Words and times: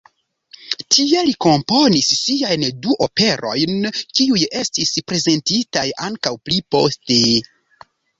Tie 0.93 1.19
li 1.25 1.33
komponis 1.45 2.07
siajn 2.19 2.63
du 2.85 2.95
operojn, 3.07 3.75
kiuj 4.21 4.41
estis 4.61 4.95
prezentitaj 5.13 5.85
ankaŭ 6.07 6.33
pli 6.49 6.59
poste. 6.77 7.19